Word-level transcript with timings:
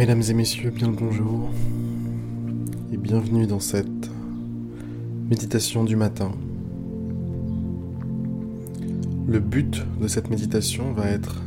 Mesdames 0.00 0.22
et 0.30 0.32
messieurs, 0.32 0.70
bien 0.70 0.86
le 0.86 0.96
bonjour 0.96 1.50
et 2.90 2.96
bienvenue 2.96 3.46
dans 3.46 3.60
cette 3.60 4.10
méditation 5.28 5.84
du 5.84 5.94
matin. 5.94 6.32
Le 9.26 9.40
but 9.40 9.84
de 10.00 10.08
cette 10.08 10.30
méditation 10.30 10.94
va 10.94 11.06
être 11.06 11.42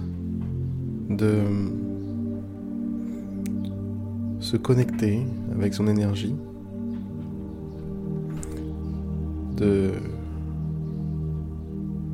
de 1.09 1.41
se 4.39 4.55
connecter 4.55 5.25
avec 5.55 5.73
son 5.73 5.87
énergie, 5.87 6.35
de 9.57 9.93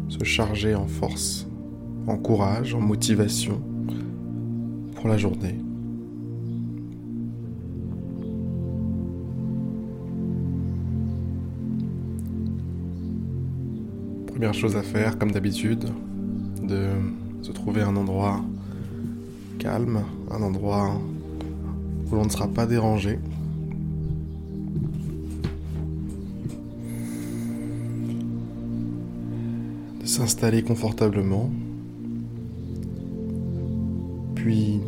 se 0.07 0.23
charger 0.23 0.73
en 0.73 0.87
force, 0.87 1.49
en 2.07 2.15
courage, 2.15 2.73
en 2.75 2.79
motivation 2.79 3.61
pour 4.95 5.09
la 5.09 5.17
journée. 5.17 5.57
Première 14.39 14.53
chose 14.53 14.77
à 14.77 14.83
faire, 14.83 15.17
comme 15.17 15.33
d'habitude, 15.33 15.83
de 16.63 16.87
se 17.41 17.51
trouver 17.51 17.81
un 17.81 17.93
endroit 17.97 18.41
calme, 19.57 20.01
un 20.31 20.41
endroit 20.41 20.97
où 22.09 22.15
l'on 22.15 22.23
ne 22.23 22.29
sera 22.29 22.47
pas 22.47 22.65
dérangé. 22.65 23.19
De 29.99 30.05
s'installer 30.05 30.63
confortablement, 30.63 31.51
puis 34.35 34.79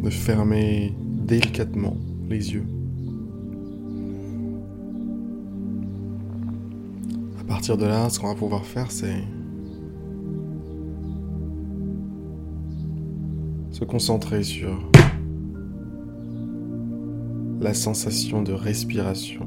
de 0.00 0.10
fermer 0.10 0.94
délicatement 1.26 1.96
les 2.30 2.52
yeux. 2.52 2.75
Partir 7.46 7.76
de 7.76 7.86
là, 7.86 8.10
ce 8.10 8.18
qu'on 8.18 8.28
va 8.28 8.34
pouvoir 8.34 8.64
faire, 8.64 8.90
c'est 8.90 9.22
se 13.70 13.84
concentrer 13.84 14.42
sur 14.42 14.90
la 17.60 17.74
sensation 17.74 18.42
de 18.42 18.52
respiration. 18.52 19.46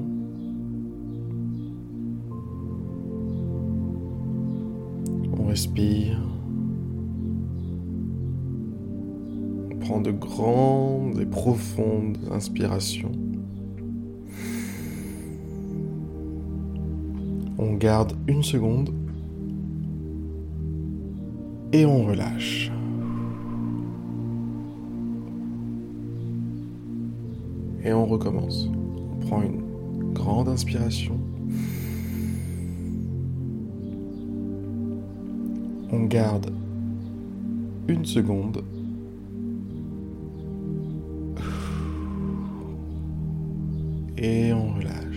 On 5.38 5.45
respire. 5.45 6.22
On 9.72 9.75
prend 9.80 10.02
de 10.02 10.11
grandes 10.11 11.19
et 11.19 11.25
profondes 11.25 12.17
inspirations. 12.31 13.11
On 17.61 17.73
garde 17.73 18.13
une 18.27 18.41
seconde 18.41 18.93
et 21.73 21.85
on 21.85 22.05
relâche. 22.05 22.71
Et 27.83 27.91
on 27.91 28.05
recommence. 28.05 28.69
On 29.11 29.25
prend 29.25 29.41
une 29.41 30.13
grande 30.13 30.47
inspiration. 30.47 31.19
On 35.91 36.05
garde 36.05 36.53
une 37.89 38.05
seconde. 38.05 38.63
Et 44.17 44.53
on 44.53 44.75
relâche. 44.75 45.09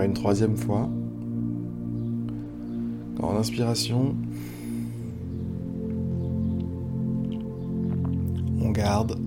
Une 0.00 0.14
troisième 0.14 0.56
fois. 0.56 0.88
Grande 3.16 3.36
inspiration. 3.36 4.16
On 8.60 8.70
garde. 8.70 9.18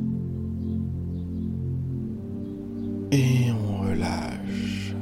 Et 3.12 3.52
on 3.52 3.84
relâche. 3.84 4.96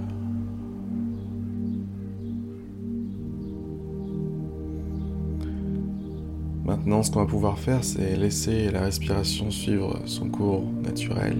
Maintenant, 6.65 7.03
ce 7.03 7.09
qu'on 7.09 7.21
va 7.21 7.25
pouvoir 7.25 7.57
faire, 7.57 7.83
c'est 7.83 8.17
laisser 8.17 8.69
la 8.69 8.81
respiration 8.81 9.49
suivre 9.49 10.01
son 10.05 10.29
cours 10.29 10.65
naturel. 10.83 11.37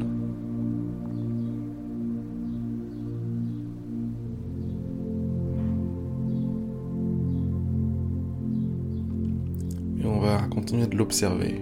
De 10.74 10.98
l'observer. 10.98 11.62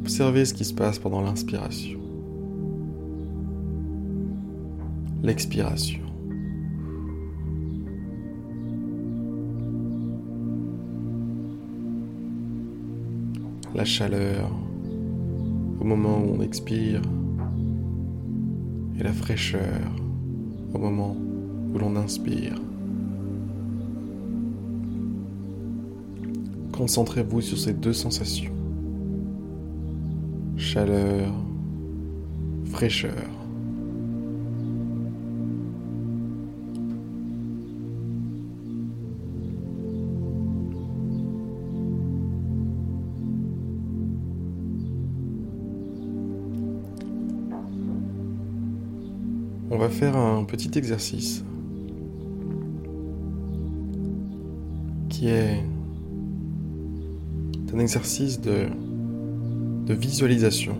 Observez 0.00 0.44
ce 0.44 0.52
qui 0.52 0.64
se 0.66 0.74
passe 0.74 0.98
pendant 0.98 1.22
l'inspiration. 1.22 1.98
L'expiration. 5.22 6.02
La 13.74 13.86
chaleur 13.86 14.50
au 15.80 15.84
moment 15.84 16.18
où 16.18 16.36
on 16.36 16.42
expire 16.42 17.00
et 18.98 19.02
la 19.02 19.12
fraîcheur 19.12 19.80
au 20.74 20.78
moment 20.78 21.16
où 21.72 21.78
l'on 21.78 21.96
inspire. 21.96 22.60
Concentrez-vous 26.76 27.40
sur 27.40 27.56
ces 27.56 27.72
deux 27.72 27.92
sensations 27.92 28.50
chaleur, 30.56 31.32
fraîcheur. 32.64 33.12
On 49.70 49.78
va 49.78 49.88
faire 49.88 50.16
un 50.16 50.42
petit 50.42 50.76
exercice 50.76 51.44
qui 55.08 55.28
est 55.28 55.62
un 57.74 57.78
exercice 57.80 58.40
de 58.40 58.68
de 59.86 59.92
visualisation. 59.92 60.76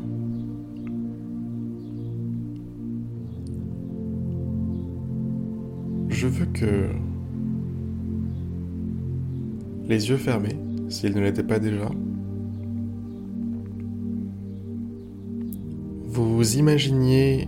Je 6.09 6.27
veux 6.27 6.47
que 6.47 6.89
les 9.87 10.09
yeux 10.09 10.17
fermés, 10.17 10.57
s'ils 10.89 11.15
ne 11.15 11.21
l'étaient 11.21 11.43
pas 11.43 11.59
déjà, 11.59 11.91
vous 16.07 16.57
imaginiez 16.57 17.47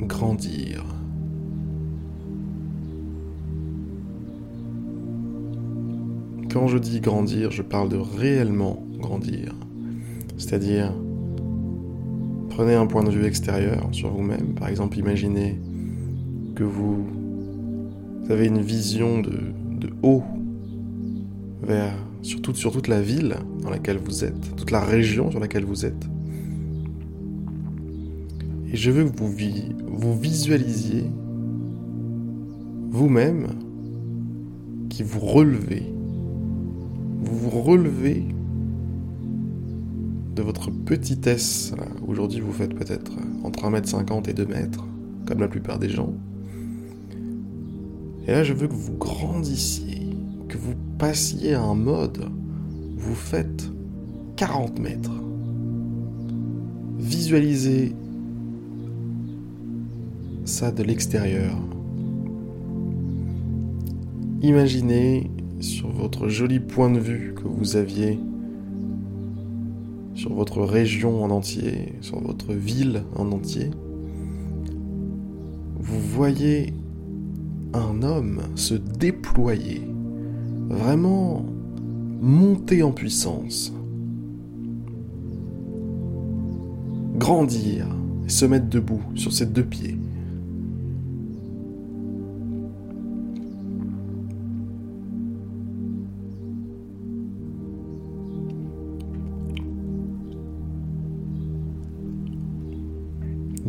grandir. 0.00 0.84
Quand 6.50 6.66
je 6.66 6.78
dis 6.78 7.00
grandir, 7.00 7.52
je 7.52 7.62
parle 7.62 7.90
de 7.90 7.96
réellement 7.98 8.85
grandir. 8.98 9.54
C'est-à-dire, 10.38 10.92
prenez 12.50 12.74
un 12.74 12.86
point 12.86 13.04
de 13.04 13.10
vue 13.10 13.24
extérieur 13.24 13.88
sur 13.92 14.10
vous-même. 14.10 14.54
Par 14.54 14.68
exemple, 14.68 14.98
imaginez 14.98 15.60
que 16.54 16.64
vous 16.64 17.06
avez 18.28 18.46
une 18.46 18.60
vision 18.60 19.20
de, 19.20 19.30
haut 20.02 20.22
vers 21.62 21.94
sur 22.22 22.42
toute, 22.42 22.56
sur 22.56 22.72
toute 22.72 22.88
la 22.88 23.00
ville 23.00 23.36
dans 23.62 23.70
laquelle 23.70 23.98
vous 23.98 24.24
êtes, 24.24 24.56
toute 24.56 24.72
la 24.72 24.80
région 24.80 25.30
sur 25.30 25.38
laquelle 25.38 25.64
vous 25.64 25.86
êtes. 25.86 26.06
Et 28.72 28.76
je 28.76 28.90
veux 28.90 29.04
que 29.04 29.16
vous, 29.16 29.32
vous 29.86 30.18
visualisiez 30.18 31.04
vous-même 32.90 33.46
qui 34.88 35.02
vous 35.02 35.20
relevez. 35.20 35.82
Vous 37.22 37.36
vous 37.36 37.60
relevez 37.60 38.24
de 40.36 40.42
votre 40.42 40.70
petitesse. 40.70 41.72
Aujourd'hui, 42.06 42.40
vous 42.40 42.52
faites 42.52 42.74
peut-être 42.74 43.10
entre 43.42 43.64
1m50 43.64 44.28
et 44.28 44.34
2 44.34 44.44
mètres, 44.44 44.84
comme 45.26 45.40
la 45.40 45.48
plupart 45.48 45.78
des 45.78 45.88
gens. 45.88 46.12
Et 48.28 48.32
là, 48.32 48.44
je 48.44 48.52
veux 48.52 48.68
que 48.68 48.74
vous 48.74 48.96
grandissiez, 48.96 50.10
que 50.48 50.58
vous 50.58 50.74
passiez 50.98 51.54
à 51.54 51.62
un 51.62 51.74
mode, 51.74 52.28
vous 52.96 53.14
faites 53.14 53.70
40 54.36 54.78
mètres. 54.78 55.22
Visualisez 56.98 57.94
ça 60.44 60.70
de 60.70 60.82
l'extérieur. 60.82 61.56
Imaginez 64.42 65.30
sur 65.60 65.90
votre 65.90 66.28
joli 66.28 66.60
point 66.60 66.90
de 66.90 66.98
vue 66.98 67.34
que 67.34 67.48
vous 67.48 67.76
aviez 67.76 68.18
sur 70.26 70.34
votre 70.34 70.62
région 70.62 71.22
en 71.22 71.30
entier, 71.30 71.92
sur 72.00 72.18
votre 72.18 72.52
ville 72.52 73.04
en 73.14 73.30
entier, 73.30 73.70
vous 75.78 76.00
voyez 76.00 76.74
un 77.72 78.02
homme 78.02 78.40
se 78.56 78.74
déployer, 78.74 79.82
vraiment 80.68 81.46
monter 82.20 82.82
en 82.82 82.90
puissance, 82.90 83.72
grandir 87.16 87.86
se 88.26 88.46
mettre 88.46 88.68
debout 88.68 89.02
sur 89.14 89.32
ses 89.32 89.46
deux 89.46 89.64
pieds. 89.64 89.96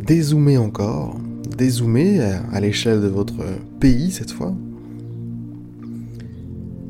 Dézoomer 0.08 0.58
encore, 0.58 1.18
dézoomer 1.58 2.22
à 2.54 2.62
l'échelle 2.62 3.02
de 3.02 3.08
votre 3.08 3.44
pays 3.82 4.10
cette 4.10 4.32
fois, 4.32 4.56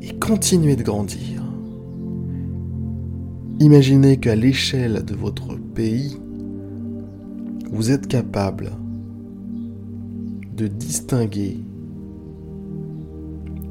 et 0.00 0.16
continuer 0.20 0.76
de 0.76 0.84
grandir. 0.84 1.42
Imaginez 3.58 4.18
qu'à 4.18 4.36
l'échelle 4.36 5.04
de 5.04 5.16
votre 5.16 5.56
pays, 5.74 6.16
vous 7.72 7.90
êtes 7.90 8.06
capable 8.06 8.70
de 10.56 10.68
distinguer 10.68 11.58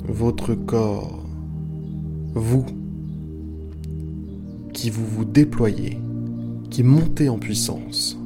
votre 0.09 0.55
corps, 0.55 1.25
vous, 2.35 2.65
qui 4.73 4.89
vous 4.89 5.05
vous 5.05 5.25
déployez, 5.25 5.97
qui 6.69 6.83
montez 6.83 7.29
en 7.29 7.39
puissance. 7.39 8.19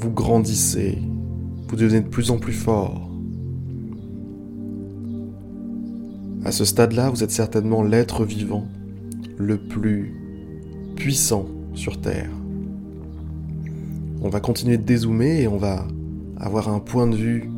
Vous 0.00 0.10
grandissez, 0.10 0.98
vous 1.68 1.76
devenez 1.76 2.00
de 2.00 2.08
plus 2.08 2.30
en 2.30 2.38
plus 2.38 2.54
fort. 2.54 3.10
À 6.42 6.52
ce 6.52 6.64
stade-là, 6.64 7.10
vous 7.10 7.22
êtes 7.22 7.30
certainement 7.30 7.82
l'être 7.82 8.24
vivant 8.24 8.66
le 9.36 9.58
plus 9.58 10.14
puissant 10.96 11.46
sur 11.74 12.00
Terre. 12.00 12.30
On 14.22 14.30
va 14.30 14.40
continuer 14.40 14.78
de 14.78 14.82
dézoomer 14.82 15.42
et 15.42 15.48
on 15.48 15.58
va 15.58 15.86
avoir 16.38 16.70
un 16.70 16.80
point 16.80 17.06
de 17.06 17.16
vue 17.16 17.50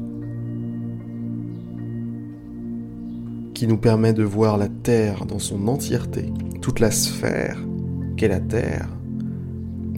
qui 3.55 3.69
nous 3.69 3.79
permet 3.79 4.13
de 4.13 4.25
voir 4.25 4.59
la 4.59 4.69
Terre 4.69 5.27
dans 5.27 5.39
son 5.39 5.69
entièreté, 5.69 6.33
toute 6.61 6.81
la 6.81 6.91
sphère 6.91 7.59
qu'est 8.17 8.29
la 8.29 8.41
Terre, 8.41 8.89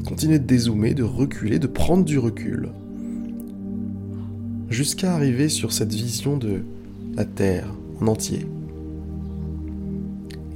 continuer 0.04 0.38
de 0.38 0.44
dézoomer, 0.44 0.94
de 0.94 1.02
reculer, 1.02 1.58
de 1.58 1.66
prendre 1.66 2.04
du 2.04 2.18
recul, 2.18 2.68
jusqu'à 4.68 5.14
arriver 5.14 5.48
sur 5.48 5.72
cette 5.72 5.92
vision 5.92 6.36
de 6.36 6.62
la 7.14 7.24
Terre 7.24 7.66
en 8.00 8.06
entier. 8.06 8.46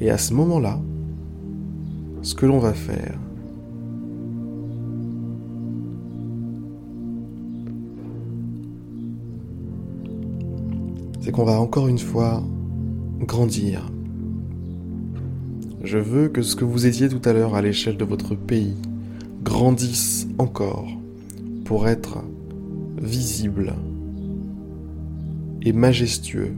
Et 0.00 0.10
à 0.10 0.18
ce 0.18 0.34
moment-là, 0.34 0.80
ce 2.22 2.34
que 2.34 2.46
l'on 2.46 2.58
va 2.58 2.74
faire, 2.74 3.18
c'est 11.20 11.32
qu'on 11.32 11.44
va 11.44 11.60
encore 11.60 11.88
une 11.88 11.98
fois 11.98 12.42
grandir. 13.20 13.90
Je 15.82 15.98
veux 15.98 16.28
que 16.28 16.42
ce 16.42 16.54
que 16.54 16.64
vous 16.64 16.86
étiez 16.86 17.08
tout 17.08 17.20
à 17.24 17.32
l'heure 17.32 17.54
à 17.54 17.62
l'échelle 17.62 17.96
de 17.96 18.04
votre 18.04 18.34
pays, 18.34 18.76
grandissent 19.48 20.28
encore 20.36 20.88
pour 21.64 21.88
être 21.88 22.18
visibles 23.00 23.72
et 25.62 25.72
majestueux 25.72 26.52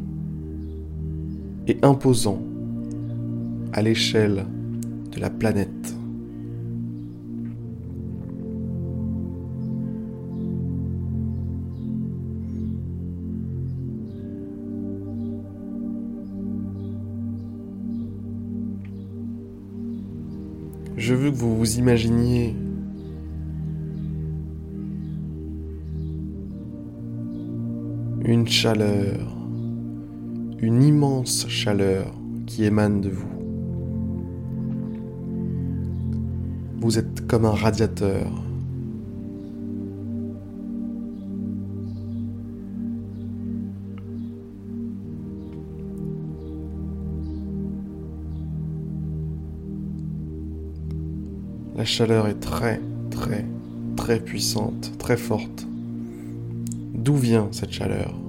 et 1.68 1.78
imposants 1.82 2.42
à 3.72 3.80
l'échelle 3.80 4.44
de 5.12 5.20
la 5.20 5.30
planète. 5.30 5.70
Je 20.96 21.14
veux 21.14 21.30
que 21.30 21.36
vous 21.36 21.56
vous 21.56 21.78
imaginiez 21.78 22.56
chaleur, 28.50 29.36
une 30.58 30.82
immense 30.82 31.46
chaleur 31.48 32.12
qui 32.46 32.64
émane 32.64 33.00
de 33.00 33.08
vous. 33.08 33.28
Vous 36.80 36.98
êtes 36.98 37.26
comme 37.28 37.44
un 37.44 37.52
radiateur. 37.52 38.26
La 51.76 51.84
chaleur 51.84 52.26
est 52.26 52.40
très, 52.40 52.80
très, 53.10 53.46
très 53.96 54.18
puissante, 54.18 54.92
très 54.98 55.16
forte. 55.16 55.66
D'où 56.92 57.14
vient 57.14 57.48
cette 57.52 57.72
chaleur? 57.72 58.19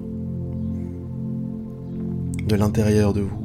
De 2.46 2.56
l'intérieur 2.56 3.12
de 3.12 3.20
vous. 3.20 3.42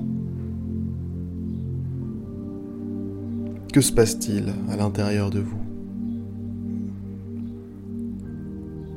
Que 3.72 3.82
se 3.82 3.92
passe-t-il 3.92 4.54
à 4.70 4.76
l'intérieur 4.76 5.30
de 5.30 5.40
vous? 5.40 5.58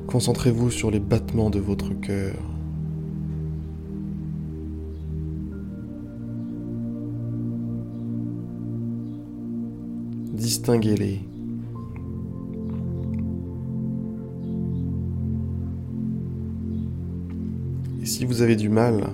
Concentrez-vous 0.07 0.71
sur 0.71 0.90
les 0.90 1.00
battements 1.00 1.50
de 1.50 1.61
votre 1.61 1.92
cœur. 2.00 2.35
Distinguez-les. 10.33 11.21
si 18.21 18.25
vous 18.25 18.42
avez 18.42 18.57
du 18.57 18.69
mal 18.69 19.07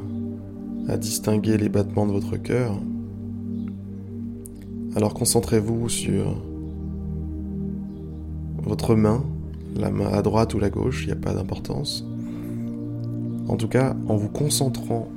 à 0.88 0.96
distinguer 0.96 1.56
les 1.56 1.68
battements 1.68 2.06
de 2.06 2.12
votre 2.12 2.36
cœur, 2.36 2.78
alors 4.94 5.14
concentrez-vous 5.14 5.88
sur 5.88 6.36
votre 8.62 8.94
main, 8.94 9.24
la 9.74 9.90
main 9.90 10.06
à 10.06 10.22
droite 10.22 10.54
ou 10.54 10.58
la 10.58 10.70
gauche, 10.70 11.02
il 11.02 11.06
n'y 11.06 11.12
a 11.12 11.16
pas 11.16 11.34
d'importance. 11.34 12.04
En 13.48 13.56
tout 13.56 13.68
cas, 13.68 13.94
en 14.08 14.16
vous 14.16 14.28
concentrant 14.28 15.08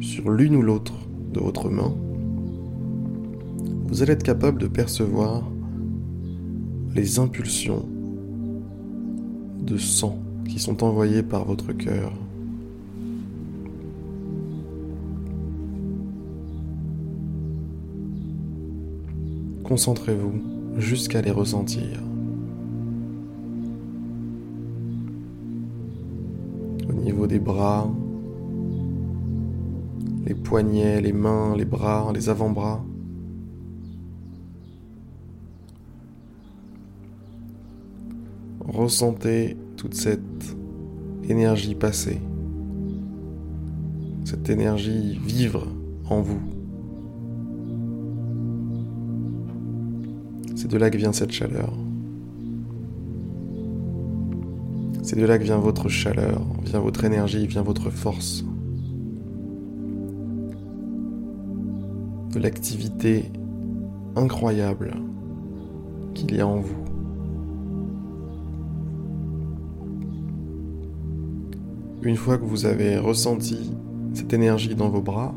sur 0.00 0.30
l'une 0.30 0.56
ou 0.56 0.62
l'autre 0.62 0.94
de 1.32 1.40
votre 1.40 1.70
main, 1.70 1.94
vous 3.86 4.02
allez 4.02 4.12
être 4.12 4.22
capable 4.22 4.60
de 4.60 4.68
percevoir 4.68 5.42
les 6.94 7.18
impulsions 7.18 7.86
de 9.60 9.76
sang 9.76 10.18
qui 10.46 10.58
sont 10.58 10.84
envoyées 10.84 11.22
par 11.22 11.44
votre 11.44 11.72
cœur 11.72 12.12
Concentrez-vous 19.68 20.32
jusqu'à 20.78 21.20
les 21.20 21.30
ressentir. 21.30 22.00
Au 26.88 26.92
niveau 26.94 27.26
des 27.26 27.38
bras, 27.38 27.86
les 30.24 30.34
poignets, 30.34 31.02
les 31.02 31.12
mains, 31.12 31.54
les 31.54 31.66
bras, 31.66 32.10
les 32.14 32.30
avant-bras. 32.30 32.82
Ressentez 38.60 39.54
toute 39.76 39.92
cette 39.92 40.56
énergie 41.28 41.74
passée, 41.74 42.22
cette 44.24 44.48
énergie 44.48 45.18
vivre 45.26 45.66
en 46.08 46.22
vous. 46.22 46.57
C'est 50.60 50.66
de 50.66 50.76
là 50.76 50.90
que 50.90 50.96
vient 50.96 51.12
cette 51.12 51.30
chaleur. 51.30 51.72
C'est 55.04 55.14
de 55.14 55.24
là 55.24 55.38
que 55.38 55.44
vient 55.44 55.58
votre 55.58 55.88
chaleur, 55.88 56.44
vient 56.64 56.80
votre 56.80 57.04
énergie, 57.04 57.46
vient 57.46 57.62
votre 57.62 57.90
force. 57.90 58.44
De 62.32 62.40
l'activité 62.40 63.30
incroyable 64.16 64.96
qu'il 66.14 66.34
y 66.34 66.40
a 66.40 66.48
en 66.48 66.56
vous. 66.56 66.84
Une 72.02 72.16
fois 72.16 72.36
que 72.36 72.44
vous 72.44 72.66
avez 72.66 72.98
ressenti 72.98 73.70
cette 74.12 74.32
énergie 74.32 74.74
dans 74.74 74.88
vos 74.88 75.02
bras, 75.02 75.32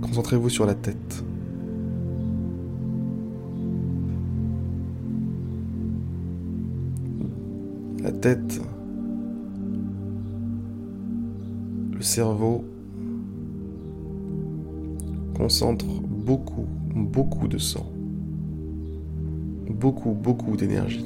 concentrez-vous 0.00 0.48
sur 0.48 0.64
la 0.64 0.74
tête. 0.74 1.22
La 8.06 8.12
tête, 8.12 8.60
le 11.92 12.00
cerveau 12.00 12.64
concentre 15.36 15.86
beaucoup, 16.02 16.66
beaucoup 16.94 17.48
de 17.48 17.58
sang, 17.58 17.90
beaucoup, 19.68 20.12
beaucoup 20.12 20.56
d'énergie. 20.56 21.04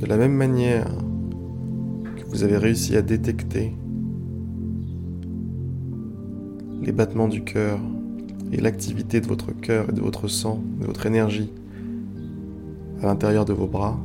De 0.00 0.06
la 0.06 0.16
même 0.16 0.34
manière 0.34 0.90
que 2.16 2.24
vous 2.28 2.42
avez 2.42 2.56
réussi 2.56 2.96
à 2.96 3.02
détecter 3.02 3.72
les 6.82 6.90
battements 6.90 7.28
du 7.28 7.44
cœur 7.44 7.78
et 8.50 8.60
l'activité 8.60 9.20
de 9.20 9.28
votre 9.28 9.52
cœur 9.52 9.90
et 9.90 9.92
de 9.92 10.00
votre 10.00 10.26
sang, 10.26 10.60
de 10.80 10.86
votre 10.86 11.06
énergie 11.06 11.52
à 13.04 13.06
l'intérieur 13.06 13.44
de 13.44 13.52
vos 13.52 13.66
bras, 13.66 13.98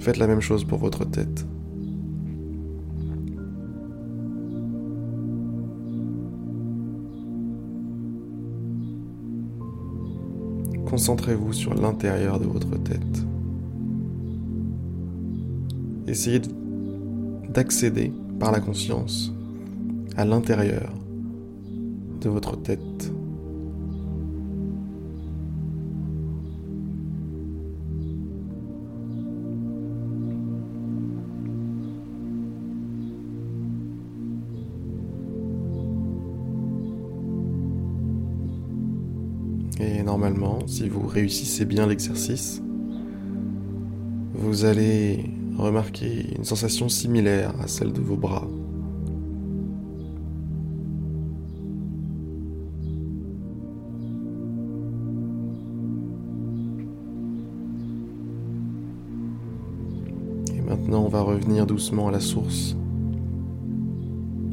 faites 0.00 0.16
la 0.16 0.26
même 0.26 0.40
chose 0.40 0.64
pour 0.64 0.78
votre 0.78 1.04
tête. 1.04 1.46
Concentrez-vous 10.86 11.52
sur 11.52 11.74
l'intérieur 11.74 12.40
de 12.40 12.44
votre 12.44 12.76
tête. 12.82 13.24
Essayez 16.08 16.42
d'accéder 17.54 18.12
par 18.40 18.50
la 18.50 18.58
conscience 18.58 19.32
à 20.16 20.24
l'intérieur 20.24 20.92
de 22.20 22.28
votre 22.28 22.60
tête. 22.60 23.12
Et 39.82 40.00
normalement, 40.04 40.60
si 40.68 40.88
vous 40.88 41.08
réussissez 41.08 41.64
bien 41.64 41.88
l'exercice, 41.88 42.62
vous 44.32 44.64
allez 44.64 45.24
remarquez 45.58 46.36
une 46.36 46.44
sensation 46.44 46.88
similaire 46.88 47.52
à 47.60 47.66
celle 47.66 47.92
de 47.92 48.00
vos 48.00 48.14
bras. 48.14 48.46
Et 60.54 60.60
maintenant, 60.60 61.06
on 61.06 61.08
va 61.08 61.22
revenir 61.22 61.66
doucement 61.66 62.06
à 62.06 62.12
la 62.12 62.20
source. 62.20 62.76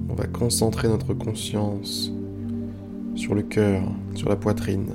On 0.10 0.16
va 0.16 0.26
concentrer 0.26 0.88
notre 0.88 1.14
conscience 1.14 2.12
sur 3.14 3.36
le 3.36 3.44
cœur, 3.44 3.84
sur 4.16 4.28
la 4.28 4.36
poitrine. 4.36 4.88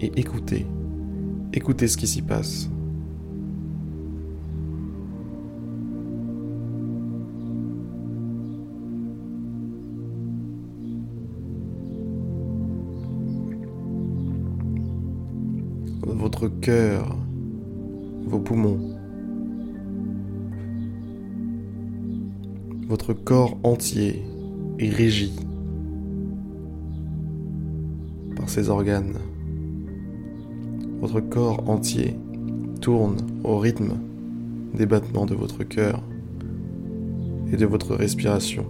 Et 0.00 0.12
écoutez. 0.16 0.64
Écoutez 1.52 1.88
ce 1.88 1.96
qui 1.96 2.06
s'y 2.06 2.22
passe. 2.22 2.70
Votre 16.06 16.48
cœur, 16.48 17.16
vos 18.26 18.38
poumons, 18.38 18.78
votre 22.88 23.14
corps 23.14 23.56
entier 23.62 24.22
est 24.78 24.90
régi 24.90 25.32
par 28.36 28.48
ces 28.48 28.68
organes. 28.68 29.14
Votre 31.00 31.20
corps 31.20 31.68
entier 31.68 32.16
tourne 32.80 33.18
au 33.44 33.58
rythme 33.58 33.94
des 34.74 34.86
battements 34.86 35.26
de 35.26 35.34
votre 35.34 35.62
cœur 35.62 36.02
et 37.52 37.56
de 37.56 37.66
votre 37.66 37.94
respiration. 37.94 38.64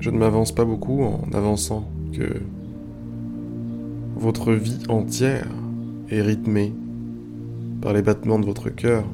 Je 0.00 0.10
ne 0.10 0.18
m'avance 0.18 0.52
pas 0.52 0.64
beaucoup 0.64 1.02
en 1.02 1.22
avançant 1.32 1.88
que 2.12 2.42
votre 4.16 4.52
vie 4.52 4.82
entière 4.88 5.48
est 6.10 6.20
rythmée 6.20 6.72
par 7.84 7.92
les 7.92 8.00
battements 8.00 8.38
de 8.38 8.46
votre 8.46 8.70
cœur 8.70 9.04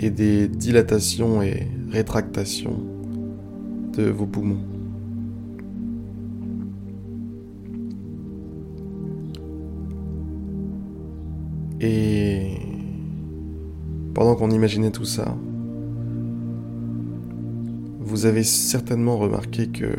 et 0.00 0.10
des 0.10 0.48
dilatations 0.48 1.40
et 1.40 1.68
rétractations 1.88 2.82
de 3.96 4.10
vos 4.10 4.26
poumons. 4.26 4.64
Et 11.80 12.56
pendant 14.14 14.34
qu'on 14.34 14.50
imaginait 14.50 14.90
tout 14.90 15.04
ça, 15.04 15.36
vous 18.00 18.26
avez 18.26 18.42
certainement 18.42 19.16
remarqué 19.16 19.68
que 19.68 19.94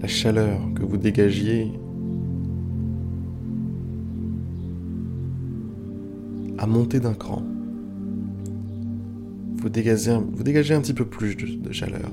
la 0.00 0.06
chaleur 0.06 0.60
que 0.76 0.84
vous 0.84 0.96
dégagiez 0.96 1.72
à 6.58 6.66
monter 6.66 7.00
d'un 7.00 7.14
cran. 7.14 7.42
Vous 9.56 9.68
dégagez, 9.68 10.12
un, 10.12 10.80
petit 10.80 10.94
peu 10.94 11.04
plus 11.04 11.36
de 11.36 11.72
chaleur. 11.72 12.10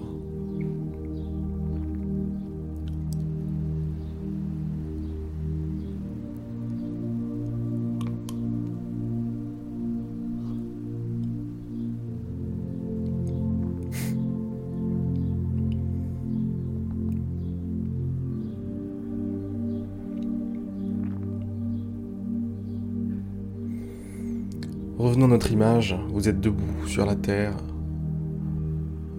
Revenons 25.05 25.25
à 25.25 25.27
notre 25.27 25.51
image, 25.51 25.95
vous 26.09 26.27
êtes 26.27 26.41
debout 26.41 26.87
sur 26.87 27.05
la 27.05 27.15
terre. 27.15 27.55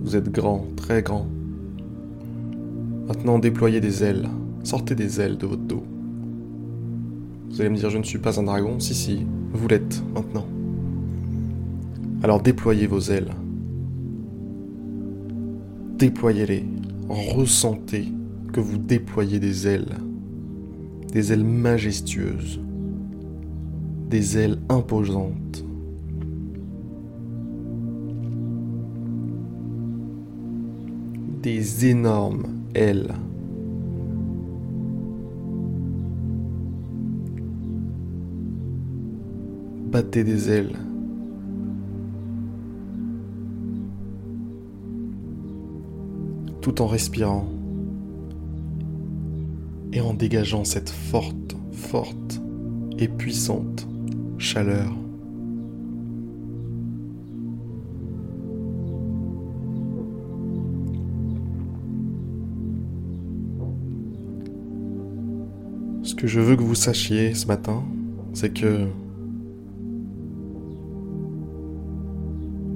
Vous 0.00 0.16
êtes 0.16 0.28
grand, 0.32 0.64
très 0.74 1.00
grand. 1.00 1.28
Maintenant 3.06 3.38
déployez 3.38 3.80
des 3.80 4.02
ailes, 4.02 4.28
sortez 4.64 4.96
des 4.96 5.20
ailes 5.20 5.38
de 5.38 5.46
votre 5.46 5.62
dos. 5.62 5.84
Vous 7.48 7.60
allez 7.60 7.70
me 7.70 7.76
dire 7.76 7.88
je 7.88 7.98
ne 7.98 8.02
suis 8.02 8.18
pas 8.18 8.40
un 8.40 8.42
dragon, 8.42 8.80
si 8.80 8.94
si, 8.94 9.26
vous 9.52 9.68
l'êtes 9.68 10.02
maintenant. 10.12 10.48
Alors 12.24 12.42
déployez 12.42 12.88
vos 12.88 12.98
ailes. 12.98 13.30
Déployez-les. 15.98 16.64
Ressentez 17.08 18.08
que 18.52 18.58
vous 18.58 18.78
déployez 18.78 19.38
des 19.38 19.68
ailes. 19.68 19.94
Des 21.12 21.32
ailes 21.32 21.44
majestueuses. 21.44 22.60
Des 24.10 24.36
ailes 24.36 24.58
imposantes 24.68 25.64
énormes 31.46 32.46
ailes. 32.74 33.14
Battez 39.92 40.24
des 40.24 40.50
ailes. 40.50 40.76
Tout 46.60 46.82
en 46.82 46.88
respirant 46.88 47.46
et 49.92 50.00
en 50.00 50.14
dégageant 50.14 50.64
cette 50.64 50.90
forte, 50.90 51.56
forte 51.70 52.42
et 52.98 53.06
puissante 53.06 53.86
chaleur. 54.38 55.05
Que 66.16 66.26
je 66.26 66.40
veux 66.40 66.56
que 66.56 66.62
vous 66.62 66.74
sachiez 66.74 67.34
ce 67.34 67.46
matin, 67.46 67.84
c'est 68.32 68.52
que 68.52 68.86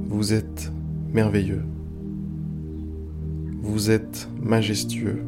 vous 0.08 0.32
êtes 0.32 0.70
merveilleux, 1.12 1.62
vous 3.62 3.90
êtes 3.90 4.28
majestueux, 4.42 5.22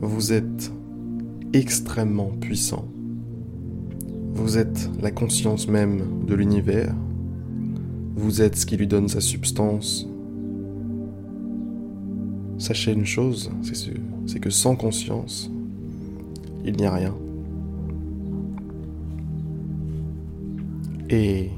vous 0.00 0.32
êtes 0.32 0.72
extrêmement 1.52 2.30
puissant. 2.40 2.86
Vous 4.34 4.58
êtes 4.58 4.90
la 5.00 5.10
conscience 5.10 5.66
même 5.66 6.24
de 6.26 6.34
l'univers. 6.34 6.94
Vous 8.14 8.42
êtes 8.42 8.56
ce 8.56 8.66
qui 8.66 8.76
lui 8.76 8.86
donne 8.86 9.08
sa 9.08 9.22
substance. 9.22 10.06
Sachez 12.58 12.92
une 12.92 13.06
chose, 13.06 13.50
c'est 14.26 14.38
que 14.38 14.50
sans 14.50 14.76
conscience, 14.76 15.50
il 16.66 16.76
n'y 16.76 16.84
a 16.84 16.92
rien. 16.92 17.14
Et 21.08 21.50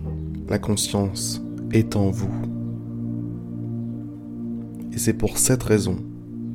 la 0.49 0.59
conscience 0.59 1.43
est 1.73 1.97
en 1.97 2.11
vous. 2.11 2.31
Et 4.93 4.99
c'est 4.99 5.15
pour 5.15 5.39
cette 5.39 5.63
raison 5.63 5.97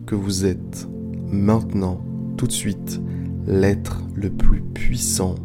que 0.05 0.15
vous 0.15 0.45
êtes 0.45 0.87
maintenant, 1.31 2.01
tout 2.37 2.45
de 2.47 2.51
suite, 2.51 3.01
l'être 3.47 4.03
le 4.15 4.29
plus 4.29 4.61
puissant 4.61 5.35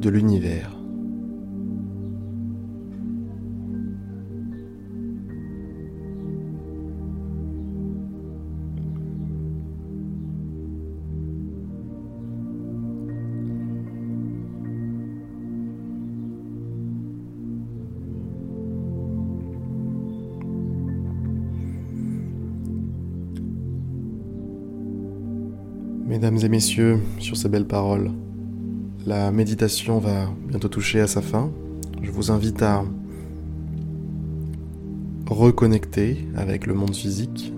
de 0.00 0.08
l'univers. 0.10 0.81
Mesdames 26.22 26.38
et 26.44 26.48
messieurs, 26.48 27.00
sur 27.18 27.36
ces 27.36 27.48
belles 27.48 27.66
paroles, 27.66 28.08
la 29.06 29.32
méditation 29.32 29.98
va 29.98 30.30
bientôt 30.46 30.68
toucher 30.68 31.00
à 31.00 31.08
sa 31.08 31.20
fin. 31.20 31.50
Je 32.00 32.12
vous 32.12 32.30
invite 32.30 32.62
à 32.62 32.84
reconnecter 35.26 36.24
avec 36.36 36.68
le 36.68 36.74
monde 36.74 36.94
physique, 36.94 37.52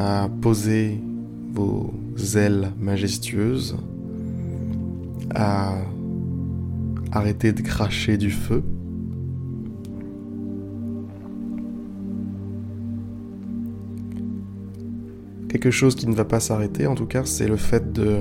à 0.00 0.28
poser 0.40 1.00
vos 1.52 1.94
ailes 2.34 2.72
majestueuses, 2.80 3.76
à 5.36 5.76
arrêter 7.12 7.52
de 7.52 7.62
cracher 7.62 8.16
du 8.16 8.32
feu 8.32 8.64
Quelque 15.52 15.70
chose 15.70 15.94
qui 15.94 16.06
ne 16.08 16.14
va 16.14 16.24
pas 16.24 16.40
s'arrêter, 16.40 16.86
en 16.86 16.94
tout 16.94 17.04
cas, 17.04 17.26
c'est 17.26 17.46
le 17.46 17.56
fait 17.56 17.92
de 17.92 18.20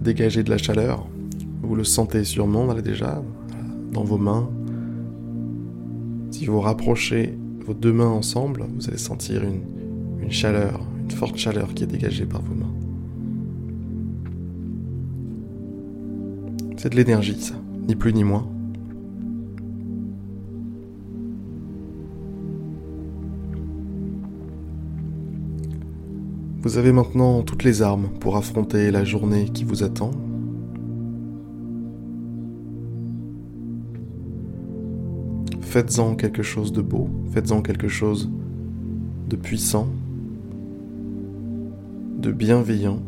dégager 0.00 0.44
de 0.44 0.50
la 0.50 0.58
chaleur. 0.58 1.08
Vous 1.60 1.74
le 1.74 1.82
sentez 1.82 2.22
sûrement 2.22 2.72
déjà, 2.74 3.20
dans 3.92 4.04
vos 4.04 4.16
mains. 4.16 4.48
Si 6.30 6.46
vous 6.46 6.60
rapprochez 6.60 7.36
vos 7.66 7.74
deux 7.74 7.92
mains 7.92 8.08
ensemble, 8.08 8.64
vous 8.76 8.88
allez 8.88 8.96
sentir 8.96 9.42
une 9.42 10.30
chaleur, 10.30 10.80
une 11.02 11.10
forte 11.10 11.36
chaleur 11.36 11.74
qui 11.74 11.82
est 11.82 11.88
dégagée 11.88 12.26
par 12.26 12.42
vos 12.42 12.54
mains. 12.54 12.74
C'est 16.76 16.90
de 16.90 16.96
l'énergie, 16.96 17.40
ça, 17.40 17.56
ni 17.88 17.96
plus 17.96 18.14
ni 18.14 18.22
moins. 18.22 18.46
Vous 26.62 26.76
avez 26.76 26.92
maintenant 26.92 27.40
toutes 27.40 27.64
les 27.64 27.80
armes 27.80 28.10
pour 28.20 28.36
affronter 28.36 28.90
la 28.90 29.02
journée 29.02 29.46
qui 29.46 29.64
vous 29.64 29.82
attend. 29.82 30.10
Faites-en 35.62 36.16
quelque 36.16 36.42
chose 36.42 36.70
de 36.70 36.82
beau, 36.82 37.08
faites-en 37.32 37.62
quelque 37.62 37.88
chose 37.88 38.30
de 39.30 39.36
puissant, 39.36 39.88
de 42.18 42.30
bienveillant, 42.30 43.00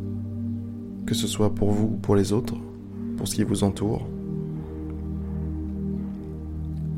que 1.04 1.14
ce 1.14 1.26
soit 1.26 1.54
pour 1.54 1.72
vous 1.72 1.90
ou 1.92 1.98
pour 1.98 2.16
les 2.16 2.32
autres, 2.32 2.56
pour 3.18 3.28
ce 3.28 3.34
qui 3.34 3.44
vous 3.44 3.64
entoure. 3.64 4.08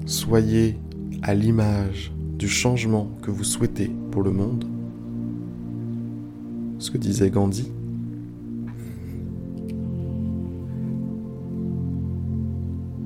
Soyez 0.06 0.78
à 1.22 1.34
l'image 1.34 2.12
du 2.38 2.46
changement 2.46 3.10
que 3.22 3.32
vous 3.32 3.42
souhaitez 3.42 3.90
pour 4.12 4.22
le 4.22 4.30
monde 4.30 4.66
ce 6.84 6.90
que 6.90 6.98
disait 6.98 7.30
Gandhi. 7.30 7.72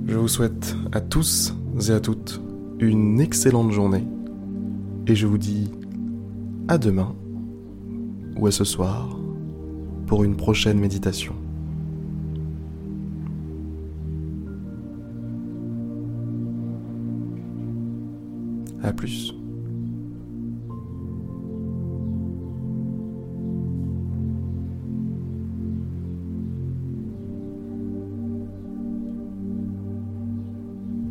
Je 0.08 0.16
vous 0.16 0.26
souhaite 0.26 0.74
à 0.90 1.00
tous 1.00 1.54
et 1.88 1.92
à 1.92 2.00
toutes 2.00 2.40
une 2.80 3.20
excellente 3.20 3.70
journée 3.70 4.04
et 5.06 5.14
je 5.14 5.28
vous 5.28 5.38
dis 5.38 5.70
à 6.66 6.76
demain 6.76 7.14
ou 8.36 8.48
à 8.48 8.50
ce 8.50 8.64
soir 8.64 9.16
pour 10.08 10.24
une 10.24 10.34
prochaine 10.34 10.80
méditation. 10.80 11.34
À 18.82 18.92
plus. 18.92 19.37